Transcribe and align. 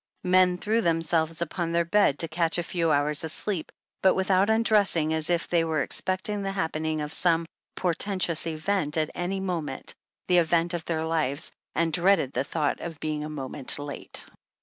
Men 0.23 0.57
threw 0.57 0.81
themselves 0.81 1.43
upon 1.43 1.71
their 1.71 1.85
beds 1.85 2.17
to 2.21 2.27
catch 2.27 2.57
a 2.57 2.63
few 2.63 2.89
hours 2.91 3.19
sleep, 3.19 3.71
but 4.01 4.15
without 4.15 4.49
undress 4.49 4.95
ing, 4.95 5.13
as 5.13 5.29
if 5.29 5.47
they 5.47 5.63
were 5.63 5.83
expecting 5.83 6.41
the 6.41 6.51
happening 6.53 7.01
of 7.01 7.13
some 7.13 7.45
portentous 7.75 8.47
event 8.47 8.97
at 8.97 9.11
any 9.13 9.39
moment, 9.39 9.93
the 10.27 10.39
event 10.39 10.73
of 10.73 10.85
their 10.85 11.01
43 11.03 11.07
lives, 11.07 11.51
and 11.75 11.93
dreaded 11.93 12.33
the 12.33 12.43
thought 12.43 12.79
of 12.79 12.99
being 12.99 13.23
a 13.23 13.29
moment 13.29 13.77
late. 13.77 14.25